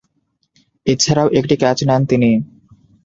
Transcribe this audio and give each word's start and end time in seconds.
এছাড়াও 0.85 1.27
একটি 1.39 1.55
ক্যাচ 1.61 1.79
নেন 1.89 2.01
তিনি। 2.11 2.29